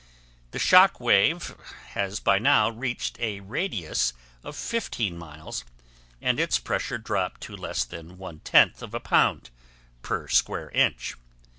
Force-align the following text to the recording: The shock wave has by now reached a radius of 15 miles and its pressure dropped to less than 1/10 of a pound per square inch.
The 0.49 0.57
shock 0.57 0.99
wave 0.99 1.55
has 1.89 2.19
by 2.19 2.39
now 2.39 2.71
reached 2.71 3.19
a 3.19 3.39
radius 3.41 4.13
of 4.43 4.55
15 4.55 5.15
miles 5.15 5.63
and 6.19 6.39
its 6.39 6.57
pressure 6.57 6.97
dropped 6.97 7.41
to 7.41 7.55
less 7.55 7.83
than 7.83 8.17
1/10 8.17 8.81
of 8.81 8.95
a 8.95 8.99
pound 8.99 9.51
per 10.01 10.27
square 10.27 10.71
inch. 10.71 11.13